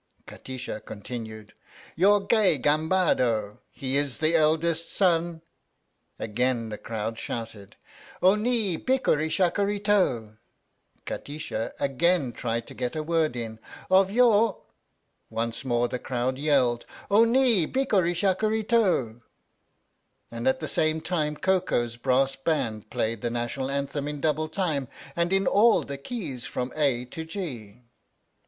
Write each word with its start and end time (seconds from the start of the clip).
Kati 0.25 0.57
sha 0.59 0.79
continued: 0.79 1.53
your 1.95 2.25
gay 2.25 2.57
gambad 2.57 3.59
He 3.69 3.97
is 3.97 4.17
the 4.17 4.33
eldest 4.35 4.91
son 4.91 5.43
Again 6.17 6.69
the 6.69 6.79
crowd 6.79 7.19
shouted: 7.19 7.75
O 8.19 8.33
ni! 8.33 8.77
bikkuri 8.77 9.29
shakkuri 9.29 9.77
to! 9.83 9.91
71 9.91 10.07
THE 10.07 10.09
STORY 10.09 10.15
OF 10.17 10.25
THE 10.25 10.33
MIKADO 10.33 11.05
Kati 11.05 11.39
sha 11.39 11.69
again 11.85 12.31
tried 12.31 12.65
to 12.65 12.73
get 12.73 12.95
a 12.95 13.03
word 13.03 13.35
in: 13.35 13.59
of 13.91 14.09
your 14.09 14.63
Once 15.29 15.63
more 15.63 15.87
the 15.87 15.99
crowd 15.99 16.39
yelled: 16.39 16.87
O 17.11 17.23
ni! 17.23 17.67
bikkuri 17.67 18.15
shakkuri 18.15 18.67
to! 18.69 19.21
and 20.31 20.47
at 20.47 20.59
the 20.59 20.67
same 20.67 20.99
time 21.01 21.37
Koko's 21.37 21.95
brass 21.95 22.35
band 22.35 22.89
played 22.89 23.21
the 23.21 23.29
National 23.29 23.69
Anthem 23.69 24.07
in 24.07 24.19
double 24.19 24.47
time, 24.49 24.87
and 25.15 25.31
in 25.31 25.45
all 25.45 25.83
the 25.83 25.99
keys 25.99 26.45
from 26.45 26.73
A 26.75 27.05
to 27.05 27.23
G. 27.23 27.83